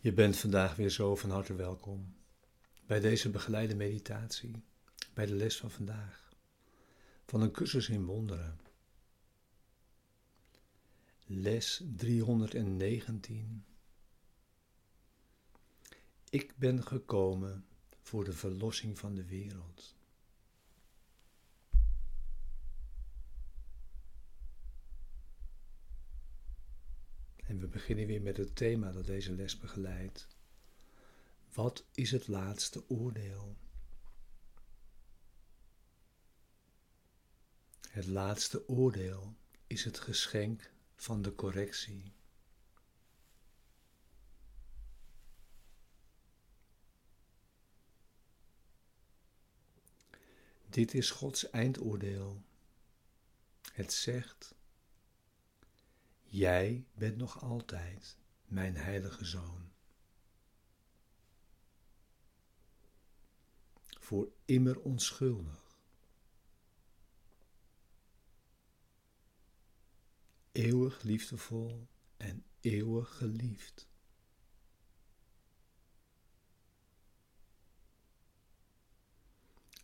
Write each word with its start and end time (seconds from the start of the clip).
Je 0.00 0.12
bent 0.12 0.36
vandaag 0.36 0.76
weer 0.76 0.90
zo 0.90 1.16
van 1.16 1.30
harte 1.30 1.54
welkom 1.54 2.14
bij 2.86 3.00
deze 3.00 3.30
begeleide 3.30 3.74
meditatie, 3.74 4.62
bij 5.14 5.26
de 5.26 5.34
les 5.34 5.56
van 5.56 5.70
vandaag, 5.70 6.32
van 7.26 7.40
een 7.40 7.50
cursus 7.50 7.88
in 7.88 8.04
wonderen. 8.04 8.60
Les 11.26 11.82
319. 11.96 13.64
Ik 16.30 16.54
ben 16.56 16.82
gekomen 16.82 17.66
voor 18.02 18.24
de 18.24 18.32
verlossing 18.32 18.98
van 18.98 19.14
de 19.14 19.24
wereld. 19.24 19.97
En 27.48 27.58
we 27.60 27.66
beginnen 27.66 28.06
weer 28.06 28.22
met 28.22 28.36
het 28.36 28.56
thema 28.56 28.92
dat 28.92 29.06
deze 29.06 29.32
les 29.32 29.58
begeleidt. 29.58 30.26
Wat 31.52 31.84
is 31.94 32.10
het 32.10 32.28
laatste 32.28 32.88
oordeel? 32.88 33.56
Het 37.88 38.06
laatste 38.06 38.68
oordeel 38.68 39.34
is 39.66 39.84
het 39.84 39.98
geschenk 39.98 40.70
van 40.96 41.22
de 41.22 41.34
correctie. 41.34 42.12
Dit 50.68 50.94
is 50.94 51.10
Gods 51.10 51.50
eindoordeel. 51.50 52.42
Het 53.72 53.92
zegt 53.92 54.54
Jij 56.30 56.86
bent 56.94 57.16
nog 57.16 57.42
altijd 57.42 58.16
mijn 58.44 58.76
heilige 58.76 59.24
zoon. 59.24 59.72
Voor 64.00 64.32
immer 64.44 64.80
onschuldig. 64.80 65.76
Eeuwig 70.52 71.02
liefdevol 71.02 71.88
en 72.16 72.44
eeuwig 72.60 73.16
geliefd. 73.16 73.88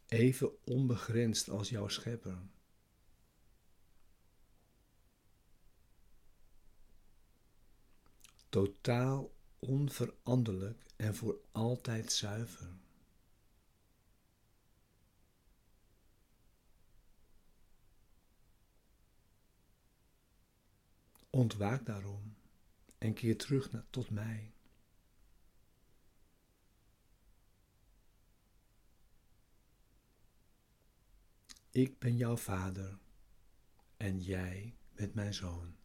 Even 0.06 0.64
onbegrensd 0.64 1.48
als 1.48 1.68
jouw 1.68 1.88
schepper. 1.88 2.38
Totaal 8.54 9.34
onveranderlijk 9.58 10.86
en 10.96 11.14
voor 11.14 11.40
altijd 11.52 12.12
zuiver. 12.12 12.68
Ontwaak 21.30 21.86
daarom 21.86 22.36
en 22.98 23.14
keer 23.14 23.38
terug 23.38 23.72
naar, 23.72 23.84
tot 23.90 24.10
mij. 24.10 24.52
Ik 31.70 31.98
ben 31.98 32.16
jouw 32.16 32.36
vader 32.36 32.98
en 33.96 34.20
jij 34.20 34.76
bent 34.92 35.14
mijn 35.14 35.34
zoon. 35.34 35.83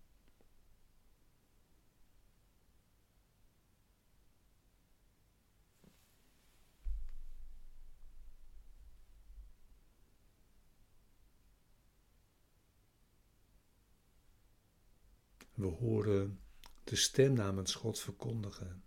We 15.59 15.65
horen 15.65 16.39
de 16.83 16.95
stem 16.95 17.33
namens 17.33 17.75
God 17.75 17.99
verkondigen 17.99 18.83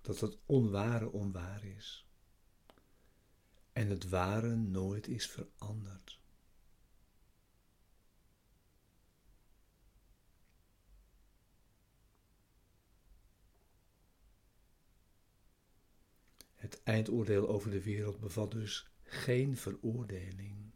dat 0.00 0.20
het 0.20 0.38
onware 0.46 1.10
onwaar 1.12 1.64
is 1.64 2.06
en 3.72 3.88
het 3.88 4.08
ware 4.08 4.54
nooit 4.54 5.06
is 5.06 5.26
veranderd. 5.26 6.20
Het 16.54 16.82
eindoordeel 16.82 17.48
over 17.48 17.70
de 17.70 17.82
wereld 17.82 18.20
bevat 18.20 18.50
dus 18.50 18.90
geen 19.02 19.56
veroordeling. 19.56 20.75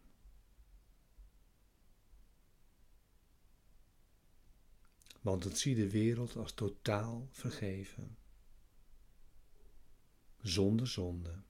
Want 5.21 5.45
het 5.45 5.59
ziet 5.59 5.77
de 5.77 5.91
wereld 5.91 6.37
als 6.37 6.53
totaal 6.53 7.29
vergeven, 7.31 8.17
zonder 10.43 10.89
zonde 10.89 11.43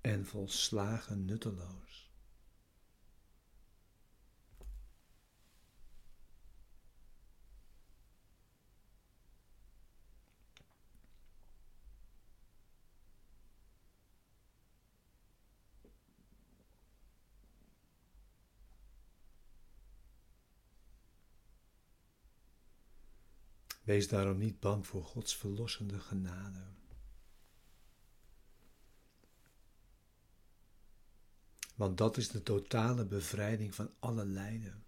en 0.00 0.26
volslagen 0.26 1.24
nutteloos. 1.24 2.11
Wees 23.82 24.08
daarom 24.08 24.38
niet 24.38 24.60
bang 24.60 24.86
voor 24.86 25.04
Gods 25.04 25.36
verlossende 25.36 26.00
genade. 26.00 26.64
Want 31.74 31.98
dat 31.98 32.16
is 32.16 32.28
de 32.28 32.42
totale 32.42 33.06
bevrijding 33.06 33.74
van 33.74 33.90
alle 33.98 34.24
lijden. 34.24 34.84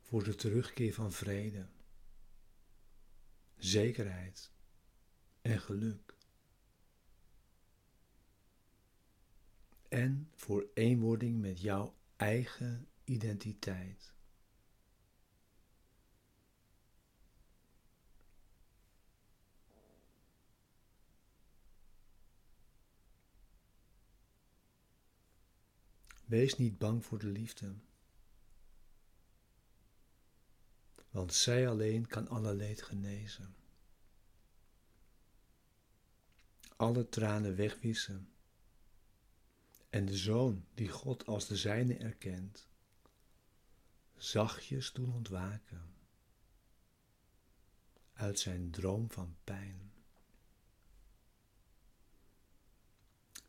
Voor 0.00 0.24
de 0.24 0.34
terugkeer 0.34 0.94
van 0.94 1.12
vrede, 1.12 1.66
zekerheid 3.56 4.50
en 5.42 5.60
geluk. 5.60 6.16
En 9.88 10.30
voor 10.34 10.66
eenwording 10.74 11.40
met 11.40 11.60
jouw 11.60 11.94
eigen 12.16 12.88
identiteit. 13.04 14.13
Wees 26.24 26.56
niet 26.56 26.78
bang 26.78 27.04
voor 27.04 27.18
de 27.18 27.26
liefde, 27.26 27.74
want 31.10 31.34
zij 31.34 31.68
alleen 31.68 32.06
kan 32.06 32.28
alle 32.28 32.54
leed 32.54 32.82
genezen. 32.82 33.54
Alle 36.76 37.08
tranen 37.08 37.56
wegwissen 37.56 38.28
en 39.90 40.04
de 40.04 40.16
zoon 40.16 40.64
die 40.74 40.88
God 40.88 41.26
als 41.26 41.46
de 41.46 41.56
zijne 41.56 41.96
erkent, 41.96 42.68
zachtjes 44.16 44.92
doen 44.92 45.12
ontwaken 45.12 45.94
uit 48.12 48.38
zijn 48.38 48.70
droom 48.70 49.10
van 49.10 49.36
pijn. 49.44 49.92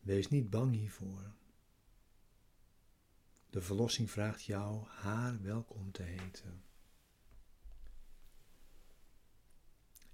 Wees 0.00 0.28
niet 0.28 0.50
bang 0.50 0.74
hiervoor. 0.74 1.34
De 3.56 3.62
verlossing 3.62 4.10
vraagt 4.10 4.44
jou 4.44 4.86
haar 4.88 5.42
welkom 5.42 5.92
te 5.92 6.02
heten. 6.02 6.64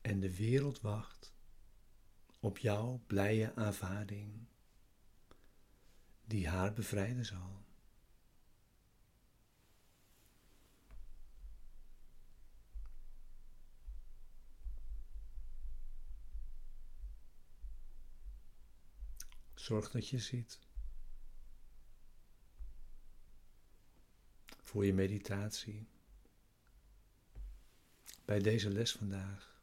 En 0.00 0.21
de 0.21 0.37
wereld 0.37 0.81
wacht 0.81 1.33
op 2.41 2.59
jouw 2.59 3.03
blije 3.06 3.55
aanvaarding, 3.55 4.47
die 6.25 6.49
haar 6.49 6.73
bevrijden 6.73 7.25
zal. 7.25 7.65
Zorg 19.55 19.91
dat 19.91 20.09
je 20.09 20.19
ziet. 20.19 20.59
Voor 24.73 24.87
je 24.87 24.95
meditatie. 24.95 25.87
Bij 28.25 28.39
deze 28.39 28.71
les 28.71 28.93
vandaag. 28.93 29.61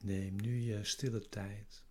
Neem 0.00 0.36
nu 0.36 0.56
je 0.58 0.84
stille 0.84 1.28
tijd. 1.28 1.84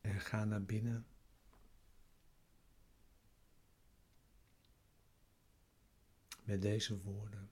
En 0.00 0.20
ga 0.20 0.44
naar 0.44 0.64
binnen. 0.64 1.06
Met 6.44 6.62
deze 6.62 7.00
woorden. 7.00 7.50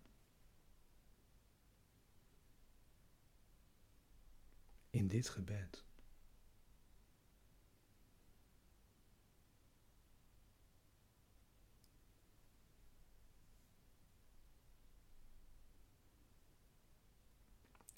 In 4.95 5.09
dit 5.09 5.29
gebed. 5.29 5.85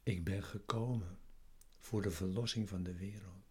Ik 0.02 0.24
ben 0.24 0.42
gekomen 0.42 1.18
voor 1.78 2.02
de 2.02 2.10
verlossing 2.10 2.68
van 2.68 2.82
de 2.82 2.94
wereld. 2.94 3.45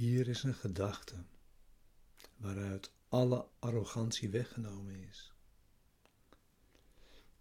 Hier 0.00 0.28
is 0.28 0.42
een 0.42 0.54
gedachte 0.54 1.24
waaruit 2.36 2.92
alle 3.08 3.48
arrogantie 3.58 4.28
weggenomen 4.28 5.08
is 5.08 5.32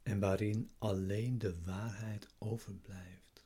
en 0.03 0.19
waarin 0.19 0.71
alleen 0.77 1.38
de 1.38 1.61
waarheid 1.63 2.27
overblijft. 2.38 3.45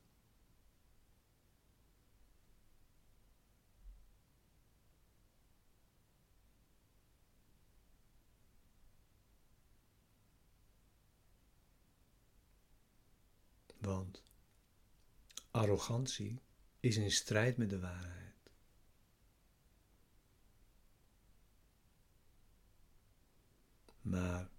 Want 13.77 14.24
arrogantie 15.51 16.42
is 16.80 16.98
in 16.98 17.12
strijd 17.12 17.57
met 17.57 17.69
de 17.69 17.80
waarheid. 17.80 18.23
Maar 24.03 24.50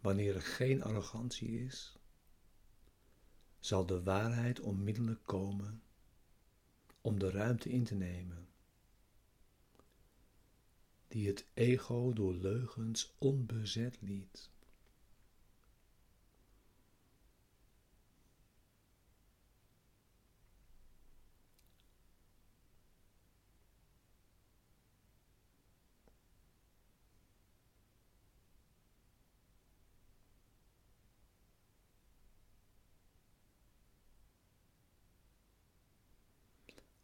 wanneer 0.00 0.34
er 0.34 0.42
geen 0.42 0.82
arrogantie 0.82 1.64
is, 1.64 1.96
zal 3.58 3.86
de 3.86 4.02
waarheid 4.02 4.60
onmiddellijk 4.60 5.20
komen 5.24 5.82
om 7.00 7.18
de 7.18 7.30
ruimte 7.30 7.68
in 7.68 7.84
te 7.84 7.94
nemen, 7.94 8.48
die 11.08 11.26
het 11.26 11.46
ego 11.54 12.12
door 12.12 12.34
leugens 12.34 13.14
onbezet 13.18 14.00
liet. 14.00 14.50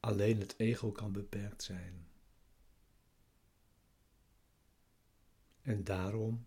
Alleen 0.02 0.40
het 0.40 0.54
ego 0.58 0.92
kan 0.92 1.12
beperkt 1.12 1.62
zijn. 1.62 2.06
En 5.62 5.84
daarom 5.84 6.46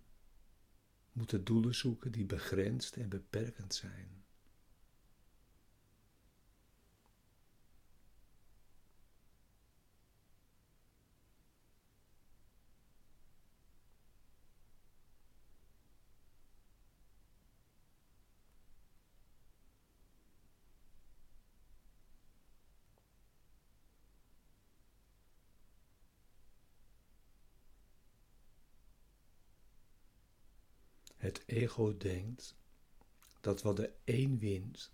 moet 1.12 1.32
het 1.32 1.46
doelen 1.46 1.76
zoeken 1.76 2.12
die 2.12 2.26
begrensd 2.26 2.96
en 2.96 3.10
beperkend 3.10 3.74
zijn. 3.74 4.25
Het 31.26 31.44
ego 31.46 31.98
denkt 31.98 32.56
dat 33.42 33.62
wat 33.62 33.76
de 33.76 33.94
één 34.04 34.38
wint, 34.38 34.92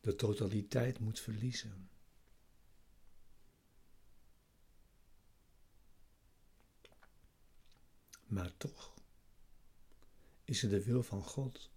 de 0.00 0.16
totaliteit 0.16 0.98
moet 0.98 1.20
verliezen. 1.20 1.90
Maar 8.26 8.56
toch 8.56 8.94
is 10.44 10.62
het 10.62 10.70
de 10.70 10.84
wil 10.84 11.02
van 11.02 11.22
God 11.22 11.70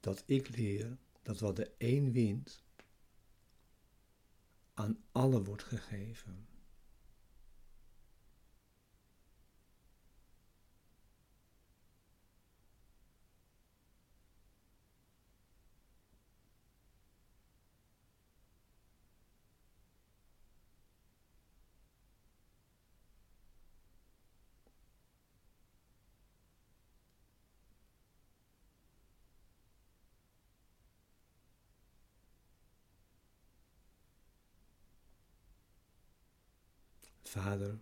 dat 0.00 0.22
ik 0.26 0.48
leer 0.48 0.98
dat 1.22 1.38
wat 1.38 1.56
de 1.56 1.70
één 1.78 2.12
wint, 2.12 2.62
aan 4.74 5.04
alle 5.12 5.44
wordt 5.44 5.64
gegeven. 5.64 6.48
Vader, 37.22 37.78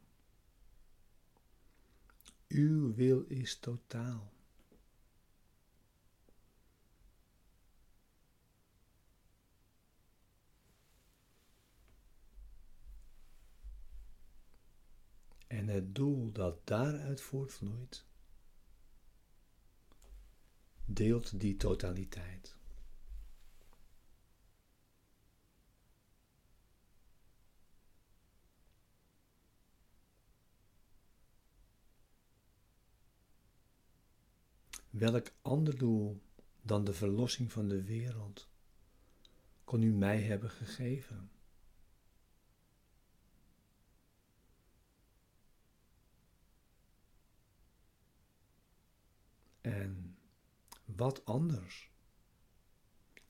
uw 2.49 2.95
wil 2.95 3.23
is 3.23 3.59
totaal. 3.59 4.35
En 15.47 15.69
het 15.69 15.95
doel 15.95 16.33
dat 16.33 16.66
daaruit 16.66 17.21
voortvloeit, 17.21 18.05
deelt 20.85 21.40
die 21.40 21.57
totaliteit. 21.57 22.56
Welk 34.99 35.33
ander 35.43 35.79
doel 35.79 36.23
dan 36.62 36.85
de 36.85 36.95
verlossing 36.95 37.53
van 37.53 37.69
de 37.69 37.83
wereld 37.83 38.49
kon 39.65 39.83
u 39.83 39.93
mij 39.93 40.23
hebben 40.23 40.50
gegeven? 40.50 41.31
En 49.61 50.17
wat 50.85 51.25
anders 51.25 51.91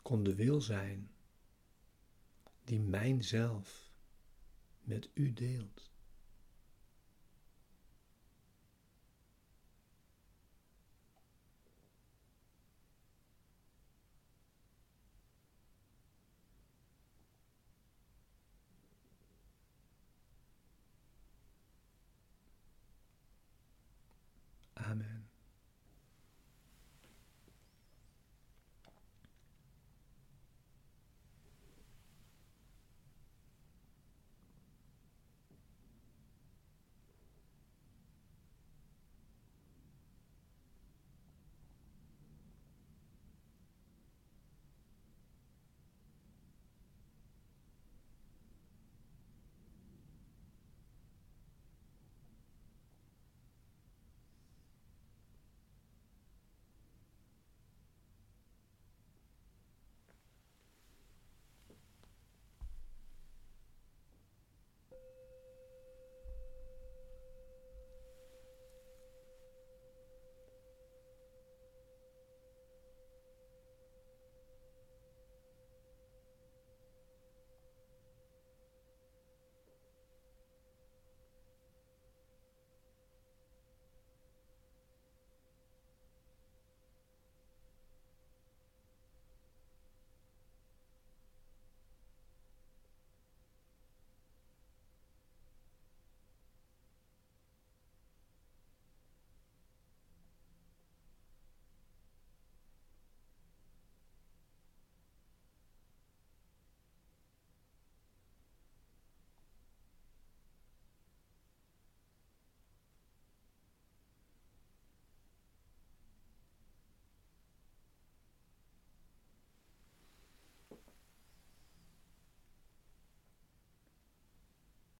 kon 0.02 0.23
de 0.23 0.35
wil 0.35 0.61
zijn 0.61 1.11
die 2.64 2.80
mijn 2.80 3.25
zelf 3.25 3.92
met 4.80 5.08
u 5.14 5.32
deelt. 5.32 5.90